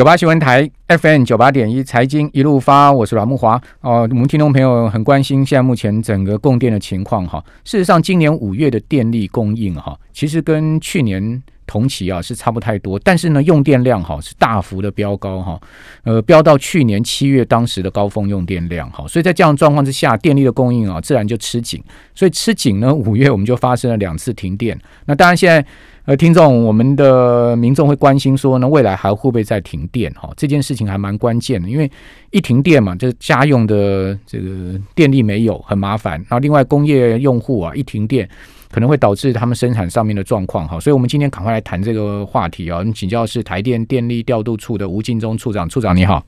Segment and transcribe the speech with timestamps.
[0.00, 4.08] 九八新闻台 FM 九八点一财经一路发，我是阮木华哦。
[4.10, 7.44] 我们听众朋友很关心现在目前整个供电的情况哈。
[7.64, 15.60] 事实上，今年五月的电力供应哈，其实跟去年同期啊是差不太多，但是呢，用电量哈是大幅的飙高哈，
[16.04, 19.06] 呃，飙到去年七月当时的高峰用电量哈。
[19.06, 24.80] 所以在这样状况之下，电力的供应啊自然就吃紧，所以吃紧呢，五月我们就发生了两次停电。
[25.04, 25.68] 那当然现在。
[26.10, 30.12] 呃，听众，我们的民众会关心说呢，未来还会不会再停电？
[30.14, 31.88] 哈，这件事情还蛮关键的，因为
[32.32, 36.14] 一停电嘛，就是家用的这个电力没有，很麻烦。
[36.22, 38.28] 然后另外工业用户啊，一停电
[38.72, 40.66] 可能会导致他们生产上面的状况。
[40.66, 42.78] 哈，所以我们今天赶快来谈这个话题啊。
[42.78, 46.20] 我们请教是台电电力调度处的吴敬忠处长，处长你好。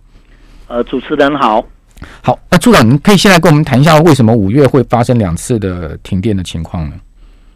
[0.69, 1.61] 呃，主持人好。
[2.23, 6.95] 好，那处长，你可以现在跟我们谈一下，为什么五月会发生两次的停电的情况呢？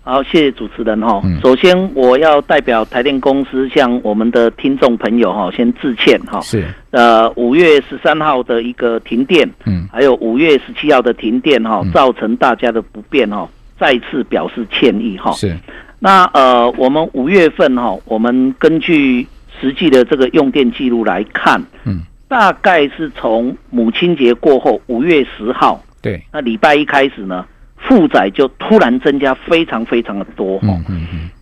[0.06, 1.20] 好，谢谢主持人哈。
[1.42, 6.40] 首先，我要代表台电公司向我们的听众朋友哈先致歉哈。
[6.42, 6.64] 是。
[6.92, 13.48] 呃，五月十三号的一个停电，嗯，还有五月十七号的停电哈，造成大家的不便哈，
[13.80, 15.32] 再次表示歉意哈。
[15.32, 15.52] 是。
[15.98, 19.26] 那呃，我们五月份哈，我们根据
[19.60, 27.44] 实际的这个用电记录来看，嗯，大概是从母亲节过后五月十号，对，那礼拜一开始呢。
[27.76, 30.68] 负载就突然增加非常非常的多哈，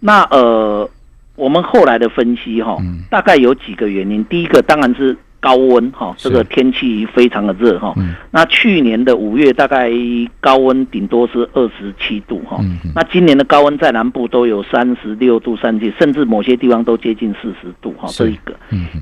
[0.01, 0.89] 那呃，
[1.37, 2.77] 我们后来的分析哈，
[3.09, 4.23] 大概有几个原因。
[4.27, 7.95] 第一个当然是高温哈，这个天气非常的热哈。
[8.31, 9.91] 那去年的五月大概
[10.41, 12.59] 高温顶多是二十七度哈，
[12.95, 18.07] 那今年的高温在南部都有三十六度三七，甚至某些地方都接近四十度哈。
[18.13, 18.55] 这一个，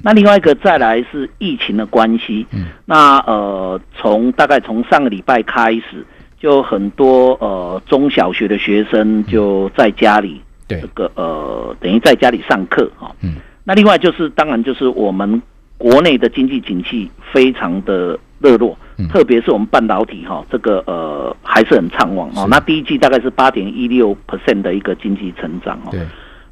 [0.05, 2.47] 那另外一个再来是疫情的关系，
[2.84, 6.06] 那呃，从大概从上个礼拜开始。
[6.43, 13.15] 就很多呃中小学的学生就在家里，对这个呃等于在家里上课哈。
[13.23, 15.41] 嗯，那另外就是当然就是我们
[15.79, 18.77] 国内的经济景气非常的热络，
[19.09, 22.45] 特别是我们半导体哈，这个呃还是很畅旺哦。
[22.51, 25.91] 那第一季大概是八点一六 percent 的一个经济成长哦。
[25.93, 26.00] 对，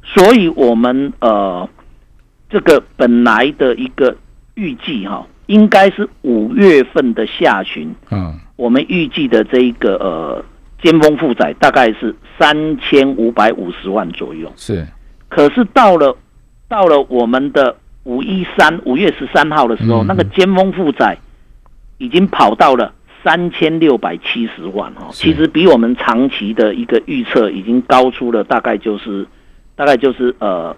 [0.05, 1.67] 所以我们呃
[2.49, 4.15] 这个本来的一个
[4.53, 7.93] 预计哈，应该是五月份的下旬。
[8.09, 8.39] 嗯。
[8.61, 10.45] 我们预计的这一个呃
[10.83, 14.85] 尖峰负载大概是三千五百五十万左右，是。
[15.29, 16.15] 可是到了
[16.67, 21.17] 到了我们的五一三五月十三号的时候，那个尖峰负载
[21.97, 29.25] 已经跑到了三千六百七十万哦，其实比我们长期的一个预测已经高出了大概就是
[29.75, 30.75] 大概就是呃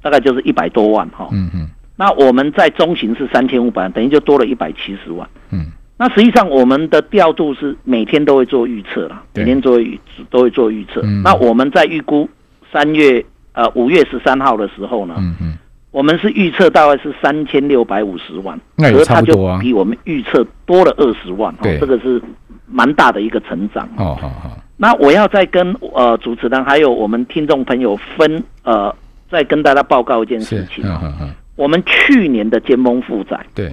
[0.00, 1.28] 大概就是一百多万哈。
[1.32, 1.68] 嗯嗯。
[1.94, 5.28] 那我们在中型是三千五百万，等于就多了一百七十万。
[5.50, 5.66] 嗯。
[6.02, 9.96] 那实际上，我们的调度是每天都会做预测啦，每天做预
[10.30, 11.00] 都会做预测。
[11.22, 12.28] 那我们在预估
[12.72, 15.56] 三月呃五月十三号的时候呢，嗯嗯，
[15.92, 22.20] 我们是预测大概是三千六百五十万，那也差不多啊，比我们预测多了二十万，对，这个是
[22.66, 23.88] 蛮大的一个成长。
[23.96, 24.58] 哦，好好。
[24.76, 28.92] 那我要再跟呃主持人还有我们听众朋友分呃，
[29.30, 31.14] 再跟大家报告一件事情啊，
[31.54, 33.70] 我们去年的尖峰负债对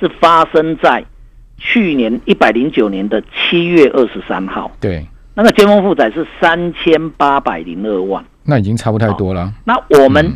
[0.00, 1.04] 是发生在。
[1.58, 9.52] 去年一百零九年的七月二十三号，对，那个尖峰负载是三千八百零二万，那已经差不太多了。
[9.64, 10.32] 那我们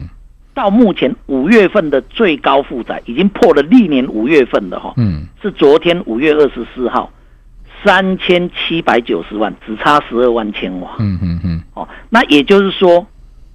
[0.54, 7.10] 到目前五月份的最高负载已经破了历年五月份的哈，嗯，是昨天五月二十四号
[7.84, 10.96] 三千七百九十万，只差十二万千瓦。
[10.98, 13.06] 嗯嗯嗯，哦，那也就是说，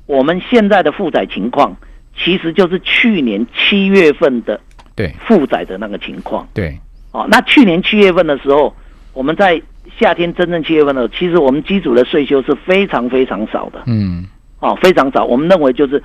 [0.06, 1.75] 我们现在的负载情况，
[2.16, 4.59] 其实就是去年七月份的
[4.95, 5.13] 对。
[5.25, 6.80] 负载的那个情况，对。
[7.13, 8.75] 哦，那去年七月份的时候，
[9.13, 9.62] 我们在
[10.00, 13.84] 夏天真正七月份的时候，其实我们机组的税收是非常非常少的。
[13.85, 14.25] 嗯，
[14.59, 15.24] 哦，非常少。
[15.24, 16.01] 我们认为就是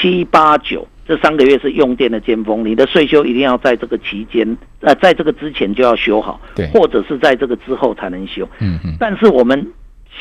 [0.00, 8.48] 七八九这三个月是用电的尖峰，你的税收一定要在这个期间，呃，在这个之前就要修好，对，或者是在这个之后才能修。
[8.60, 8.96] 嗯嗯。
[8.98, 9.70] 但是我们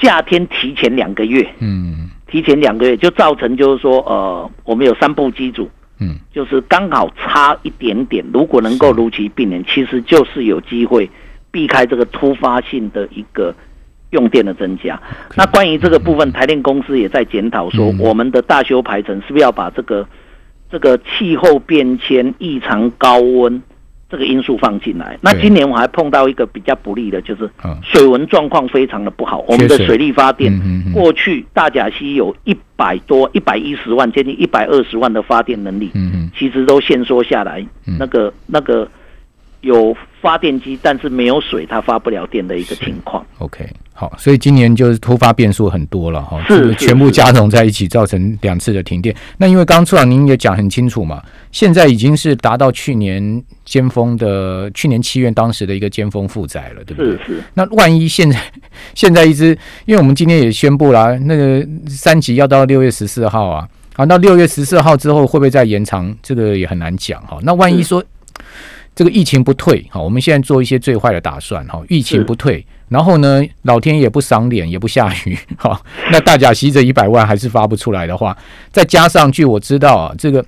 [0.02, 5.70] 夏天提前两个月，嗯，提前两个月就造成就是说，呃，我们有三部机组。
[6.00, 11.10] 嗯，就是刚好差一点点，如果能够如期并联，其实就是有机会
[11.52, 13.56] 避开这个突发性的一个
[14.10, 15.02] 用电的增加。
[15.36, 20.08] 那关于这个部分，台电公司也在检讨说，我们的大修排程是不是要把这个
[20.70, 23.62] 这个气候变迁、异常高温。
[24.08, 27.50] 这个因素放进来，那今年我还碰到一个比较不利的，就是
[27.82, 29.44] 水文状况非常的不好。
[29.48, 30.54] 我们的水力发电
[30.94, 35.92] 过去大甲溪有一百多、一百一十万，接近一百二十万的发电能力，
[36.38, 37.66] 其实都限缩下来。
[37.98, 38.88] 那个那个
[39.66, 43.26] 有发电机，但是没有水，它发不了电的一个情况。
[43.40, 49.14] OK，好，所以今年就是突发变数很多了哈，是全部加总在一起，造成两次的停电。
[49.38, 51.20] 那因为刚刚处长您也讲很清楚嘛，
[51.52, 57.14] 现在已经是达到去年尖峰的，去年七月当时的一个尖峰负载了，对不对？
[57.14, 57.44] 是是。
[57.56, 58.40] 那万一现在
[58.94, 66.16] 现在一直，因为我们今天也宣布了，那个三级要到六月十四号啊，好，那六月十四号之后会不会再延长？
[66.22, 67.40] 这个也很难讲哈。
[67.42, 68.04] 那万一说。
[68.96, 75.78] 这个疫情不退，好，我们现在做一些最坏的打算，哈，疫情不退，然后呢，老天也不赏脸，也不下雨， 哈，
[76.14, 78.36] 那大甲溪这一百万还是发不出来的话，
[78.72, 80.46] 再加上据我知道啊，这个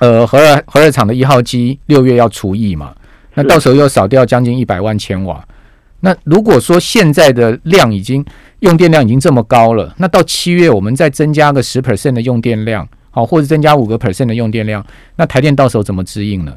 [0.00, 2.94] 呃核二核二厂的一号机六月要除役嘛，
[3.34, 5.42] 那到时候又少掉将近一百万千瓦，
[6.00, 8.22] 那如果说现在的量已经
[8.58, 14.84] 用电量已经这么高了，那到七月我们再增加个十 percent 的用电量，好，或者增加五个 percent 的用电量，
[15.16, 16.54] 那台电到时候怎么支应呢？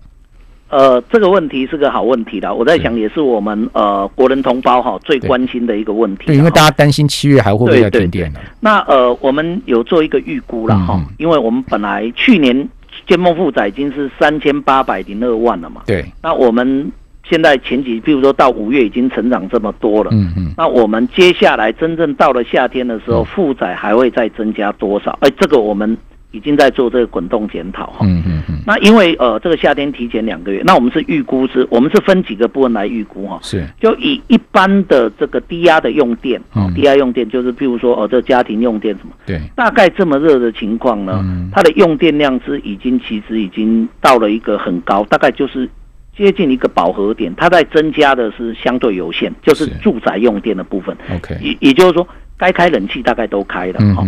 [0.67, 6.25] 呃，这个问题是个好问题的，我在想也是我们呃国人同胞哈最关心的一个问题。
[6.25, 8.39] 对，因为大家担心七月还会不会停电呢？
[8.59, 12.67] 那呃，我们有做一个预估了哈，因为我们本来去年
[13.07, 15.83] 建梦负载已经是三千八百零二万了嘛。
[15.85, 16.03] 对。
[16.23, 16.91] 那我们
[17.23, 20.09] 现在前几，譬如说到五月已经成长这么多了。
[20.13, 20.51] 嗯嗯。
[20.57, 25.15] 那我们接下来真正到了夏天的时候，负载还会再增加多少？
[25.21, 25.95] 哎，这个我们。
[26.35, 28.59] 已经在做这个滚动检讨哈，嗯嗯嗯。
[28.67, 33.65] 那因为呃这个夏天提前两个月，那我们是预估是，我们是分几个部分来预估哈，是。
[33.79, 41.23] 就以一般的这个低压的用电，哦低压用电就是譬如说哦这家庭用电什么，对，大概这么热的情况呢，
[41.53, 45.69] 它的用电量是已经其实已经到了一个很高，大概就是
[46.17, 52.05] 接近一个饱和点，它在增加的是相对有限，就是住宅用电的部分，OK，也也就是说
[52.37, 54.03] 该开冷气大概都开了哈，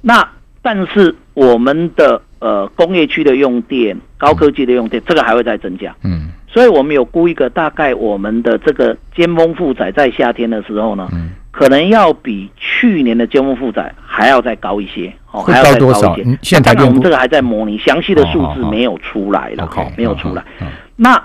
[0.00, 0.26] 那。
[0.62, 5.94] 但是我们的呃工业区的用电、高科技的用电，这个还会再增加。
[6.04, 15.12] 嗯，所以我们有估一个大概我们的这个尖峰负载在夏天的时候呢，嗯，可能要比去年的尖峰负载还要再高一些。
[15.32, 16.38] 哦，还要再高一些。
[16.42, 19.66] 现在我们这个还在模拟，详细的数字没有出来了。
[19.66, 20.44] 哈，没有出来。
[20.96, 21.22] 那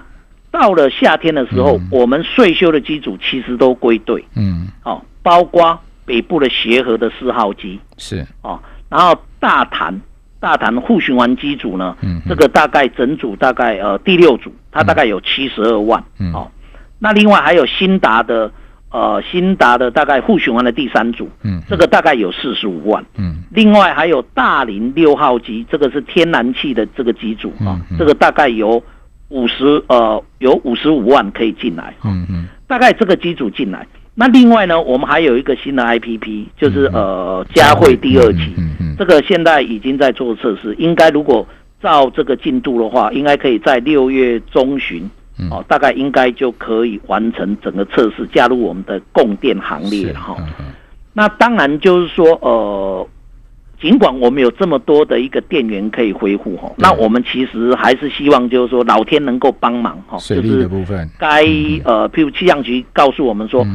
[0.52, 4.24] 到了夏天的时候，我们税修的机组其实都归队。
[4.36, 8.58] 嗯，哦，包括北部的协和的四号机是哦。
[8.96, 9.94] 然后大潭
[10.40, 16.50] 大潭互循环机组呢，嗯，这个大概整组大概呃第六组，它大概有七十二万，嗯，哦，
[16.98, 18.50] 那另外还有新达的
[18.92, 28.82] 呃新达的大概互循环的第三组，嗯，这个大概有四十五万，嗯，另外还有大林六号机，这个是天然气的这个机组啊，这个大概有
[29.28, 33.86] 五十呃有五十五万可以进来，嗯嗯，大概这个机组进来。
[34.18, 38.56] 那另外呢，我们还有一个新的 IPP，就是呃嘉惠第二期，
[38.98, 41.46] 这个现在已经在做测试，应该如果
[41.82, 45.04] 照这个进度的话，应该可以在六月中旬，
[45.52, 50.38] 哦，大概应该就可以完成整个测试，加入我们的供电行列哈。
[51.12, 53.06] 那当然就是说，呃，
[53.82, 61.10] 尽管我们有这么多的一个电源可以恢复哈，那我们其实还是希望就是说老天能够帮忙哈，就是部分。
[61.20, 61.44] 该
[61.84, 63.68] 呃，譬如气象局告诉我们说。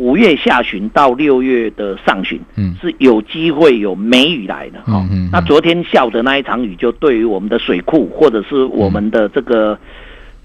[0.00, 5.06] 五月下旬到六月的上旬，嗯，是有机会有梅雨来的哈。
[5.30, 9.78] 那昨天下午的那一场雨，就对于我们的水库或者是我们的这个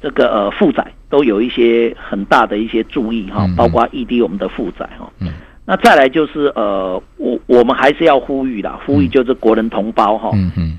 [0.01, 5.09] 这个呃负载，都有一些很大的一些注意哈，包括异地我们的负载哈。
[5.67, 10.29] 那再来就是呃，我我们还是要呼吁啦，呼吁就是国人同胞哈，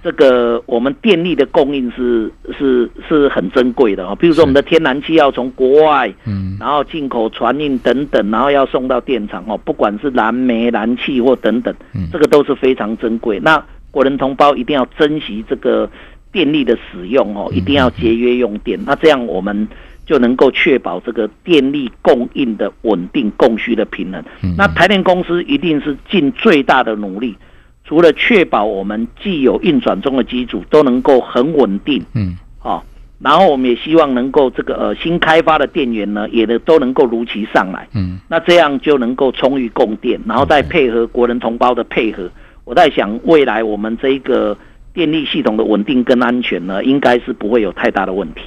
[0.00, 11.75] 这个我们电力的供应是是是很珍贵的哈，比如说我们的天然气要从国外，嗯，然后进口船运等等，然后要送到电厂哦，不管是燃煤、燃气或等等，
[12.12, 13.40] 这个都是非常珍贵。
[13.40, 15.90] 那国人同胞一定要珍惜这个
[16.31, 19.66] 电力的使用哦，一定要节约用电，那这样我们。
[20.07, 24.25] 就能够确保这个电力供应的稳定、供需的平衡。
[24.57, 27.37] 那台电公司一定是尽最大的努力，
[27.85, 32.85] 除了确保我们既有运转中的机组都能够很稳定，嗯，好，
[33.19, 42.31] 然后我们也希望能够这个呃新开发的电源呢，也都能够如期上来，嗯，那这样就能够充裕供电，然后再配合国人同胞的配合，
[42.65, 44.57] 我在想未来我们这个
[44.95, 48.43] 电力系统的稳定跟安全呢，应该是不会有太大的问题。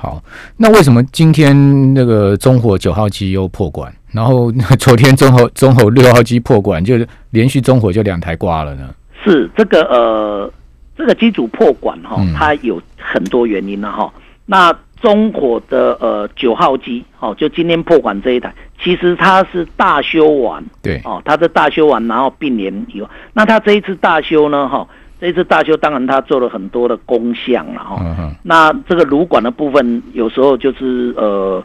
[0.00, 0.22] 好，
[0.56, 8.94] 那为什么今天那个中火九号机又破管，然后 昨天中火中火六号机破管，就是连续中火就两台挂了呢？
[9.24, 10.52] 是这个呃，
[10.96, 14.12] 这个机组破管哈，它有很多原因了哈。
[14.46, 24.86] 那中火的呃九号机，哦，就今天破管这一台，其实它是大修完，对，哦，它是大修完，然后并联以后，那它这一次大修呢，哈。
[25.20, 28.32] 这次大修当然他做了很多的工项了哈。
[28.42, 31.62] 那这个炉管的部分，有时候就是呃，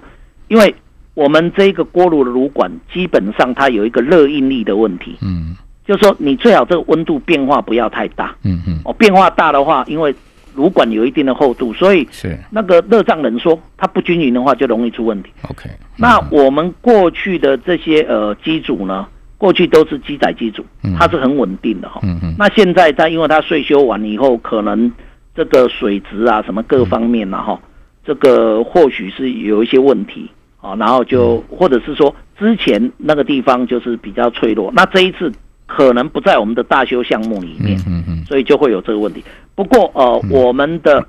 [0.47, 0.73] 因为
[1.13, 5.55] 我们这个锅炉的炉管基本上它有一个热应力的问题，嗯，
[5.85, 10.13] 就是说你最好这个温度变化不要太大，嗯嗯，哦，变化大的话，因为
[10.55, 15.29] 炉管有一定的厚度，所以是那个热胀冷缩，它不均匀的话就容易出问题。
[15.49, 19.07] OK，那我们过去的这些呃机组呢？
[19.43, 20.65] 过去都是机载机组，
[20.97, 21.99] 它是很稳定的哈。
[22.37, 24.89] 那现在它因为它税修完以后，可能
[25.35, 27.59] 这个水质啊什么各方面呢哈，
[28.05, 30.31] 这个或许是有一些问题
[30.61, 35.29] 啊，然后就或者是说之前那个地方就是比较脆弱，那这一次
[35.67, 37.77] 可能不在我们的大修项目里面，
[38.25, 39.21] 所以就会有这个问题。
[39.55, 41.05] 不过呃，我们的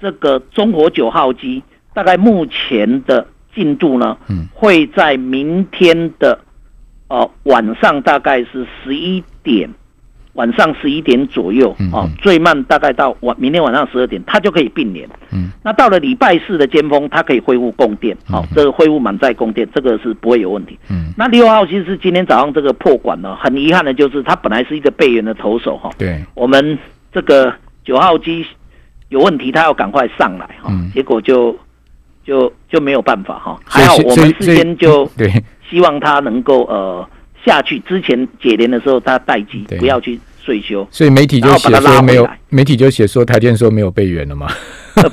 [0.00, 1.60] 这个中国九号机
[1.92, 4.16] 大概目前的进度呢，
[4.54, 6.38] 会在明天的。
[7.12, 9.68] 哦，晚上大概是十一点，
[10.32, 15.06] 晚上十一点左右，哦，最慢大概到晚明天晚上十二点，它就可以并联。
[15.30, 18.16] 嗯，那到了礼拜四的尖峰，它可以恢复供电。
[18.26, 20.78] 好，这个恢复满载供电，这个是不会有问题。
[20.88, 25.90] 嗯，那六号其实是今天早上这个破管呢，很遗憾的就是它本来是一个备援的投手哈。
[25.98, 26.78] 对，我们
[27.12, 27.52] 这个
[27.84, 28.46] 九号机
[29.10, 31.54] 有问题，它要赶快上来哈，结果就
[32.24, 33.60] 就就没有办法哈。
[33.66, 35.30] 还好我们事先就对。
[35.72, 37.08] 希望他能够呃
[37.46, 40.86] 下去之前解联的时候，他待机，不要去税修。
[40.90, 44.48] 所以媒体就写说没有，媒体就写说台电说没有备援了嘛。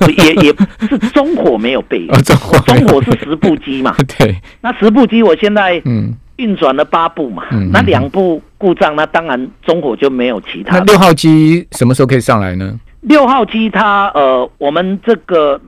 [0.01, 0.53] 不也也
[0.89, 3.95] 是中火没有备援， 中火中火是十部机嘛。
[4.19, 10.79] 对，那十部机我现在嗯运转了八部嘛，那两部故障，那当然中火就没有其他。
[10.79, 12.77] 那六号机什么时候可以上来呢？
[12.99, 15.61] 六号机它呃我们这个。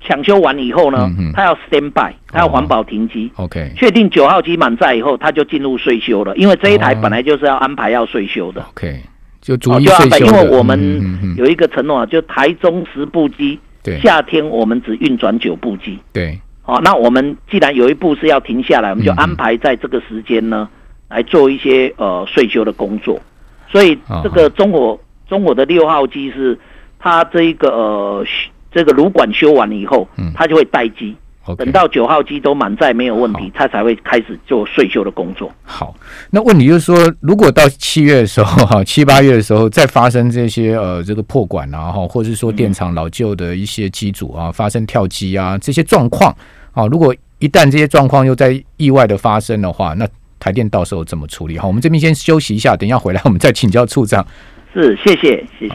[0.00, 3.30] 抢修完以后呢，他要 stand by，他要环保停机。
[3.34, 6.36] OK，确定九号机满载以后，他就进入税修了。
[6.36, 8.62] 因为这一台本来就是要安排要税修的。
[8.70, 9.02] OK，
[9.40, 15.98] 就逐一税修因为我们有一个承诺啊，就台中十部机，对，夏天我们只运转九部机。
[16.12, 20.68] 对，好，那我们既然有一部是要停下来，我们就安排在这个时间呢
[21.08, 23.20] 来做一些呃税修的工作。
[23.68, 26.56] 所以这个中火中火的六号机是
[27.00, 28.24] 它这一个呃。
[28.70, 31.16] 这个炉管修完了以后，嗯，它就会待机，
[31.56, 35.50] 等到九号机都满载没有问题，它才会开始做税修的工作。
[35.62, 35.94] 好，
[36.30, 46.34] 那问题就是说，如果到七月的时候，哈， 七八月的时候再发生这些呃这个破管啊，哈，或者是说电厂老旧的一些机组啊发生跳机啊这些状况，
[46.72, 50.06] 啊，如果一旦这些状况又在意外的发生的话，那
[50.38, 51.56] 台电到时候怎么处理？
[51.56, 54.26] 好，我们这边先休息一下，等一下回来我们再请教处长。
[54.74, 55.74] 是，谢谢，谢谢。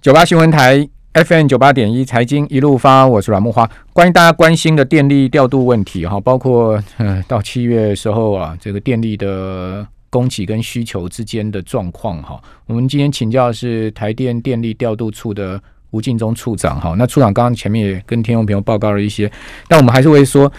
[0.00, 0.99] 九八新闻台。
[1.12, 3.68] FM 九八点一财经一路发，我是阮木花。
[3.92, 16.94] 关于大家关心的电力调度问题，哈，包括呃到七月时候啊，这个电力的供给跟需求之间的状况，哈，我们今天请教的是台电电力调度处的吴敬忠处长，哈。
[16.96, 19.28] 那处长刚刚前面也跟听众朋友报告了一些，
[19.66, 20.50] 但我们还是会说，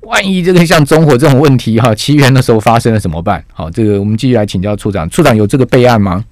[0.00, 3.44] 万一这个像中火这种问题，哈，七月的时候发生了怎么办？
[3.52, 6.24] 好，这个我们继续来请教处长，处长有这个备案吗？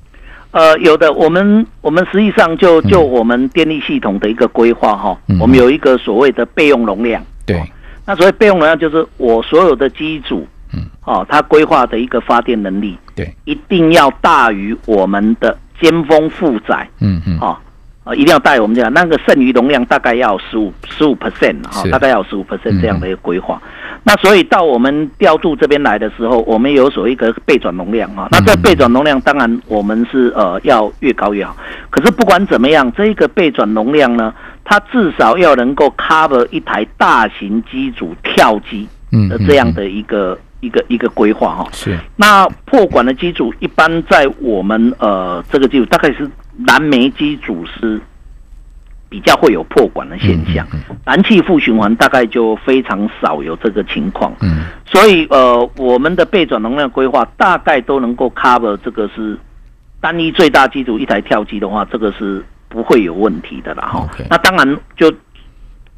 [0.50, 7.23] 呃，有的，我们我们实际上就就我们电力系统的一个规划哈，我们有一个所谓的备用容量。
[7.45, 7.62] 对，
[8.07, 17.57] 那所谓备用容量就是我所有的机组，嗯，哦，它规划的一个发电能力，对，一定要大于我们的尖峰负载，嗯嗯，哦。
[18.15, 23.61] 一定要带我们这样那个剩余容量大概要十五十五 percent 哈，大概要十五 percent 这样的一个规划。
[24.05, 28.29] 那所以到我们调度这边来的时候，我们有所谓一个备转容量哈。
[28.31, 31.57] 那这备转容量当然我们是呃要越高越好。
[31.91, 34.33] 可是不管怎么样，这一个备转容量呢，
[34.65, 38.88] 它至少要能够 cover 一台大型机组跳机
[39.29, 41.69] 的这样的一个一个一个规划哈。
[41.73, 41.99] 是。
[42.17, 46.31] 那破管的机组一般在我们呃这个机组大概是。
[46.67, 48.00] 燃煤机组是
[49.09, 50.67] 比较会有破管的现象，
[51.05, 54.33] 燃气负循环大概就非常少有这个情况。
[54.41, 59.38] 嗯，所以呃，我们的备转能量规划大概都能够 cover 这个是
[60.00, 63.87] 单一最大机组一台跳机的话，这个是不会有问题的啦。
[63.87, 65.15] 哈，那当然就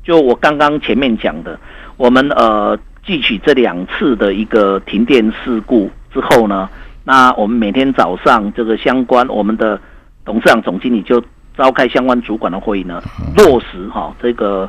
[0.05, 1.59] 就我刚刚前面讲的，
[1.97, 2.79] 我们呃
[3.11, 6.69] 汲取这两次的一个停电事故之后呢，
[7.05, 9.81] 那我们每天早上这个相关我们的。
[10.23, 11.21] 董事长、总经理就
[11.57, 13.03] 召开相关主管的会议呢，
[13.35, 14.69] 落实哈这个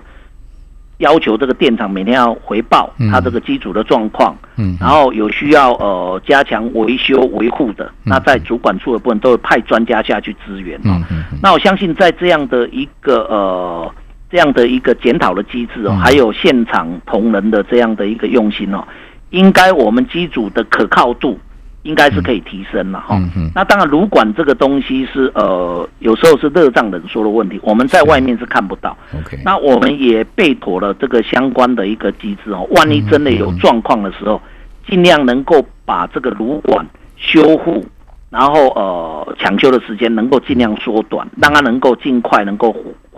[0.97, 11.05] 要求，这个电厂每天要回报他这个机组的状况，嗯，然后有需要呃加强维修维护的，那在主管处的部分都会派专家下去支援啊。
[11.43, 13.93] 那我相信在这样的一个呃
[14.31, 18.83] 这样的一个检讨的机制哦，还有现场同仁的这样的一个用心哦，
[19.31, 21.37] 应该我们机组的可靠度
[21.83, 23.19] 应该是可以提升了哈。
[23.55, 28.95] 那当然，炉管这个东西是呃，有时候是热胀冷缩的问题，我们在外面是看不到。
[29.19, 34.39] OK，那我们也备妥了这个相关的一个机制哦，万一真的有状况的时候，
[34.87, 36.85] 尽量能够把这个炉管
[37.17, 37.83] 修护，
[38.29, 42.71] 然后呃抢修的时间能够尽量缩短，让它能够尽快能够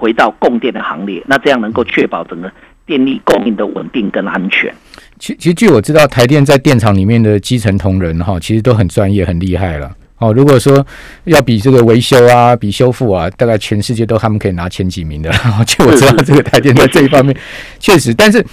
[0.03, 2.51] 回到供电的行列，那这样能够确保整个
[2.86, 4.69] 电力供应的稳定跟安全。
[5.17, 9.89] 其其实据我知道，台电在电厂里面的基层同仁哈，其实都很专业、很厉害了。
[10.17, 10.86] 哦，如果说
[11.24, 15.31] 要比这个维修啊、比修复啊，大概全世界都他们可以拿前几名的。
[15.65, 17.33] 就我知道，这个台电在这一方面
[17.79, 18.45] 确实，但是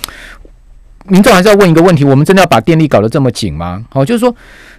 [1.09, 3.85] 民众还是要问一个问题：我们真的要把电力搞得这么紧吗？
[3.91, 4.33] 好，就是说，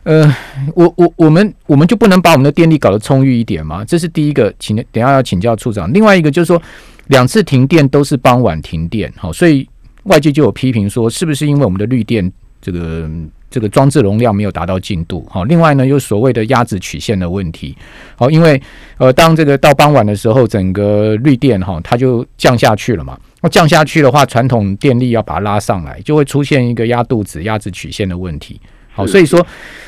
[0.04, 0.36] 呃，
[0.76, 3.84] 我我我们我们就不能把我们的电力搞得充裕一点吗？
[3.86, 5.92] 这是第一个，请等下要请教处长。
[5.94, 6.62] 另外一个就是说，
[7.08, 9.68] 两次停电都是傍晚停电，好，所以。
[10.06, 12.28] 外界就有批评说，是不是因为我们的绿电
[12.60, 13.08] 这个
[13.52, 15.24] 这个装置容量没有达到进度？
[15.30, 17.78] 好，另外呢，又所谓的压制曲线的问题。
[18.16, 18.60] 好，因为
[18.98, 23.16] 呃，当这个到傍晚的时候，整个绿电哈，它就降下去了嘛。
[23.42, 28.60] 那降下去的话，传统电力要把它拉上来，就会出现一个压肚子、压制曲线的问题。
[29.02, 29.46] 好，所以说，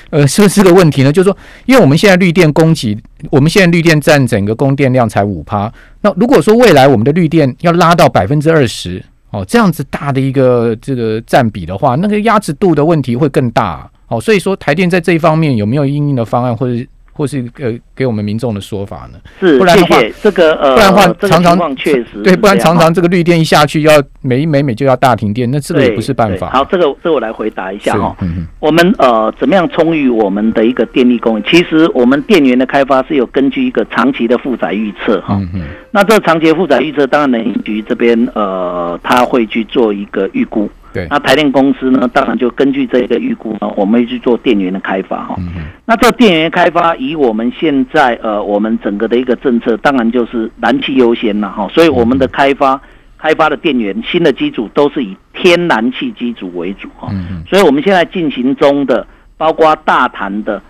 [0.10, 1.12] 呃， 是不是这个问题呢？
[1.12, 2.98] 就是说，因为我们现在绿电供给，
[3.30, 5.72] 我们现在绿电占整个供电量才五趴。
[6.02, 13.90] 那如果说未来我们的绿电要拉到百分之二十，哦，这样子大的一个这个占比的话，那个压制度的问题会更大。
[14.08, 16.86] 哦，所以说台电在这一方面有没有应用的方案，或者？
[17.14, 19.20] 或是呃，给我们民众的说法呢？
[19.40, 26.50] 是，不然的话，这个呃，不然的话，常常确实对，不然常常这个绿电一下去，要每一每每就要大停电，那这个也不是办法。
[26.50, 28.16] 好，这个这个我来回答一下哈。
[28.60, 31.44] 我们呃，怎么样充裕我们的一个电力供应？
[31.44, 35.40] 其实我们电源的开发是有根据一个长期的负载预测哈。
[35.92, 40.70] 那这长期负载预测，当然能源局这边呃，他会去做一个预估。
[40.94, 45.36] 对，那台电公司呢，当然就根据这个预估呢，我们会去做电源的开发哈。
[45.86, 51.68] 那这电源开发，以我们现在呃，我们整个的一个政策，当然就是燃气优先了哈。
[51.74, 52.80] 所以我们的开发
[53.18, 57.12] 开发的电源新的机组都是以天然气机组为主哈。
[57.50, 60.62] 所以我们现在进行中的，包括大潭的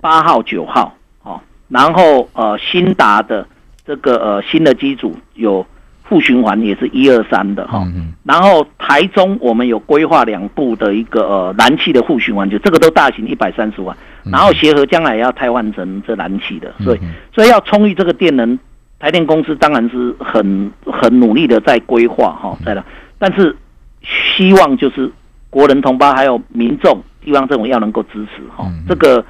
[0.00, 3.46] 八号、九号，哦，然后呃新达的
[3.86, 5.66] 这个呃新的机组有。
[6.08, 7.84] 负循环也是一二三的哈，
[8.22, 17.00] 然后台中我们有规划两部的一个呃燃气的负循环，就这个都大型一百三十万，然后协和将来也要汰换成这燃气的，所以
[17.34, 18.56] 所以要充裕这个电能，
[19.00, 22.84] 台电公司当然是很很努力的在规划哈，在了，
[23.18, 23.56] 但是
[24.02, 25.10] 希望就是
[25.50, 29.24] 国人同胞还有民众地方政府要能够支持哈，这个。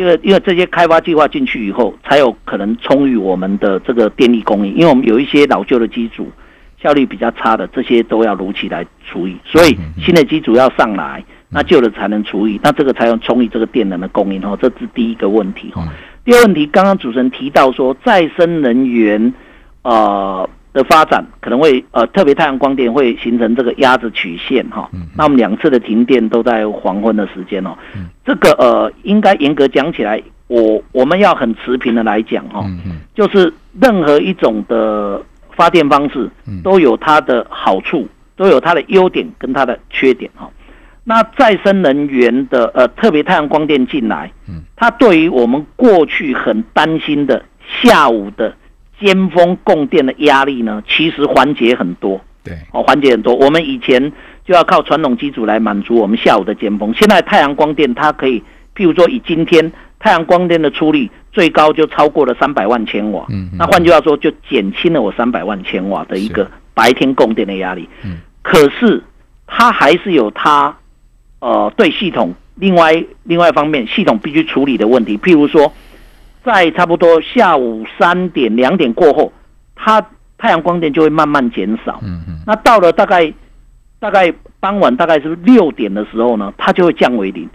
[0.00, 4.74] 因为因为这些开发计划进去以后，才有可能充裕我们的这个电力供应。
[4.74, 6.32] 因为我们有一些老旧的机组
[6.82, 9.36] 效率比较差的，这些都要如期来处理。
[9.44, 14.42] 所以新的机组要上来，那旧的才能处理，那这个才能充裕这个电能的供应。
[14.42, 15.70] 哦，这是第一个问题。
[15.74, 15.86] 哦，
[16.24, 19.34] 第二个问题，刚刚主持人提到说再生能源，
[19.82, 20.48] 呃。
[20.72, 24.88] 的发展可能会呃，特别太阳光电会形成这个鸭子曲线哈。
[25.16, 27.76] 那我们两次的停电都在黄昏的时间哦。
[28.24, 32.64] 这个呃，应该严格讲起来，我我们要很持平的来讲哈。
[33.14, 35.20] 就是任何一种的
[35.56, 36.30] 发电方式
[36.62, 38.06] 都有它的好处，
[38.36, 40.48] 都有它的优点跟它的缺点哈。
[41.02, 44.30] 那再生能源的呃，特别太阳光电进来，
[44.76, 47.44] 它对于我们过去很担心的
[47.82, 48.54] 下午的。
[49.00, 52.20] 尖峰供电的压力呢，其实缓解很多。
[52.44, 53.34] 对，哦，缓解很多。
[53.34, 54.12] 我们以前
[54.44, 58.40] 就要靠传统机组来满足我们下午的尖峰，现在太阳光电它可以，
[58.74, 63.26] 譬如说以今天太阳光电的出力最高就超过了三百万千瓦。
[63.30, 63.50] 嗯。
[63.58, 67.88] 那换句话说，就减轻了我三百万千瓦的一个白天供电的压力。
[68.04, 68.18] 嗯。
[68.42, 69.02] 可是
[69.46, 70.76] 它还是有它，
[71.40, 75.72] 呃，对系统另外另外一方面，系统必须处理的问题，譬如说。
[76.44, 79.32] 在差不多下午三点两点过后，
[79.74, 80.00] 它
[80.38, 82.00] 太阳光电就会慢慢减少。
[82.02, 82.40] 嗯嗯。
[82.46, 83.32] 那到了大概
[83.98, 87.48] 大概傍晚大概是六点的时候呢，它就会降为零。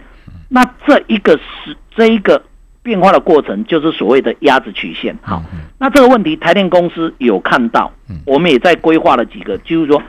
[0.48, 2.40] 那这一个是这一个
[2.82, 5.16] 变化的过程，就是所谓的鸭子曲线。
[5.22, 5.42] 好，
[5.76, 7.92] 那这个问题台电公司有看到，
[8.24, 10.00] 我们也在规划了几个，就是说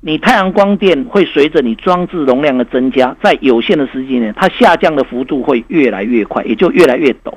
[0.00, 7.34] 你太阳光电会随着你装置容量的增加，在有限的时间内，它下降的幅度会越来越快，也就越来越陡。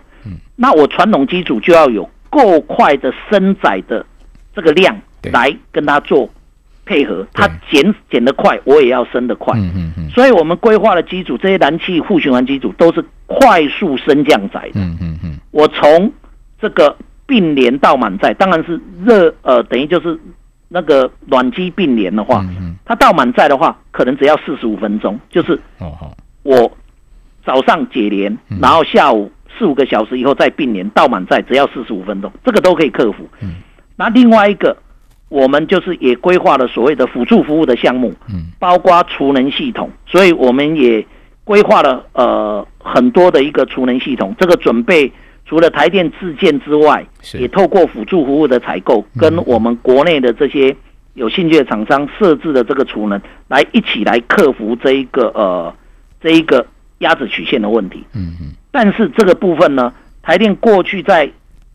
[0.55, 4.05] 那我传统机组就要有够快的升载的
[4.55, 4.95] 这个量
[5.31, 6.29] 来跟它做
[6.85, 9.57] 配合，它减减得快，我也要升得快。
[9.57, 10.09] 嗯嗯嗯。
[10.09, 14.79] 所以我们规划的机组，这些燃气互循环机组都是快速升降载的。
[14.79, 15.37] 嗯嗯嗯。
[15.51, 16.11] 我从
[16.59, 20.17] 这个并联到满载，当然是热呃，等于就是
[20.67, 22.45] 那个暖机并联的话，
[22.85, 25.91] 它到满载的话，可能只要四十五分钟，就是哦
[26.43, 26.71] 我。
[27.45, 33.27] 早上解联，然后下午四五个小时以后再并联到满载，只要四十五分钟，这个都可以克服。
[33.41, 33.55] 嗯
[33.97, 34.75] 那另外一个，
[35.29, 41.05] 我们就是也规划了所谓的辅助服务的项目，嗯，包括储能系统，所以我们也
[41.45, 44.35] 规划了呃很多的一个储能系统。
[44.37, 45.09] 这个准备
[45.45, 47.07] 除了台电自建之外，
[47.39, 50.75] 也透过辅助服务的采购，跟我们国内的这些
[51.13, 55.73] 有兴趣的厂商设置的这个储能，来一起来克服这一个呃
[56.19, 58.03] 这一个压制曲线的问题。
[58.13, 58.51] 嗯嗯。
[58.75, 61.31] 但是这个部分呢，台电过去在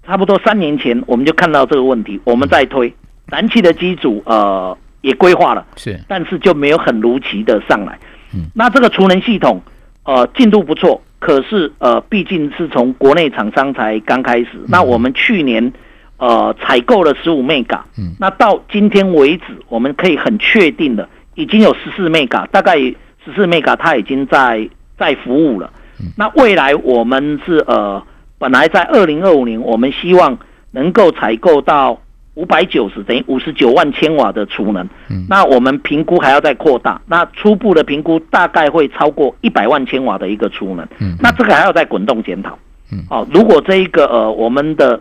[0.06, 2.92] 差不多三年前，我们就看到这个问题，我们在推
[3.24, 7.98] 燃气的机组，呃，也规划了，是，但是就没有很如期的上来。
[8.34, 9.62] 嗯，那这个储能系统，
[10.04, 14.48] 呃，进度不错，可是呃，毕竟是从国内厂商才刚开始。
[14.68, 15.72] 那我们去年
[16.18, 25.72] 呃采购了十五 mega，嗯，那到今天为止，我们可以很确定的，已经有十四 mega，大概十四 mega 它已经在在服务了。
[26.16, 28.02] 那未来我们是呃。
[28.42, 30.38] 本来在二零二五年，我们希望
[30.70, 32.00] 能够采购到
[32.32, 34.82] 五百九十，等于五十九万千瓦的储能。
[35.10, 36.98] 嗯，那我们评估还要再扩大。
[37.06, 40.88] 那初步的评估大概会超过一百万千瓦的一个储能。
[41.00, 42.58] 嗯，那这个还要再滚动检讨。
[42.90, 44.98] 嗯，哦，如果这一个呃，我们的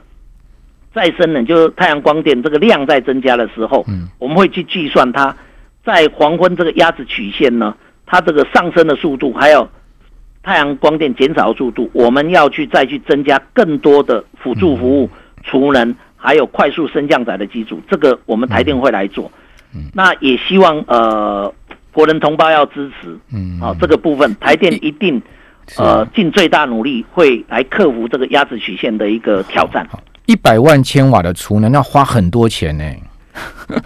[0.94, 5.34] 再生能就是太阳光电这个量在增加的时候，嗯，我们会去计算它
[5.86, 7.74] 在黄昏这个压制曲线呢，
[8.06, 9.66] 它这个上升的速度还有。
[10.42, 15.10] 太阳光电减少速度，我们要去再去增加更多的辅助服务、
[15.44, 19.32] 储能，还有快速升降载的机组，这个我们台电会来做。
[19.94, 21.54] 那也希望呃
[21.92, 23.16] 国人同胞要支持。
[23.32, 25.22] 嗯，好，这个部分台电一定
[25.78, 29.88] 呃尽最大努力会来克服这个压制曲线的一个挑战。
[30.26, 32.84] 一百万千瓦的储能要花很多钱呢。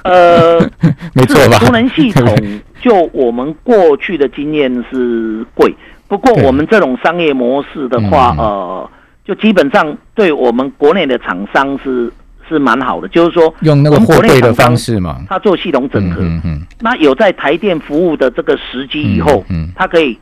[0.04, 0.60] 呃，
[1.14, 1.58] 没错吧？
[1.60, 2.26] 储能系统
[2.82, 5.74] 就我们过去的经验是贵。
[6.14, 8.88] 不过我们这种商业模式的话，呃，
[9.26, 12.14] 就基本上对我们国内的厂商是
[12.48, 20.20] 是蛮好的，就是说用那个货柜的方式嘛，他做系统整合，嗯那有在台电服务的这个时机以后，嗯他可以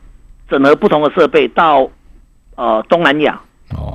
[0.48, 1.86] 整合不同的设备到
[2.54, 3.38] 呃东南亚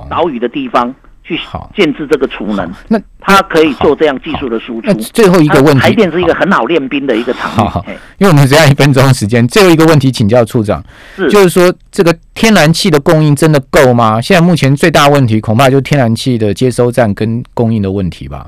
[0.08, 0.94] 岛屿的地方。
[1.36, 1.40] 去
[1.76, 4.82] 建制这个储能，那它可以做这样技术的输出。
[4.84, 7.84] 那最后一个问题，台电是一个很好练兵的一个场好好，
[8.18, 10.82] 因为我们只要一分钟时间，最后一个问题请教处长，
[11.16, 11.28] 是。
[11.30, 14.20] 就是说这个天然气的供应真的够吗？
[14.20, 18.46] 现在目前最大问题恐怕就是天然气的接收站跟供应的问题吧。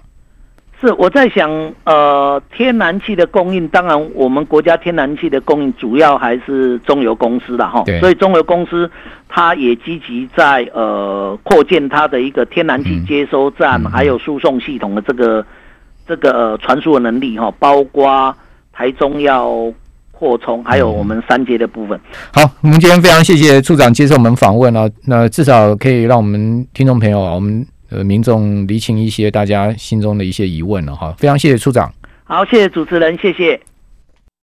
[0.81, 1.51] 是我在想，
[1.85, 8.90] 呃，天然气的供应，当然我们国家天然气的供应主要还是中油公司的哈，所以中油公司
[9.29, 15.45] 它也积极在呃扩建它的一个天然气接收站，还有输送系统的这个
[16.09, 18.35] 这个传输的能力哈，包括
[18.73, 19.71] 台中要
[20.12, 22.01] 扩充，还有我们三阶的部分。
[22.33, 27.66] 好，我们今天非常谢谢处长接受我们访问啊，那至少可以让我们听众朋友啊，我们。
[27.90, 31.92] 呃，民众厘清一些大家心中的一些疑问了哈，非常谢谢处长。
[32.24, 33.61] 好，谢谢主持人，谢谢。